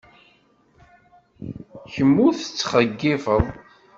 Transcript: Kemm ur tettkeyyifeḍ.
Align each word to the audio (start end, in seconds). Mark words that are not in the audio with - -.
Kemm 1.93 2.13
ur 2.25 2.33
tettkeyyifeḍ. 2.35 3.43